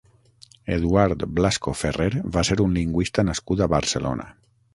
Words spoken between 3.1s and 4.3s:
nascut a Barcelona.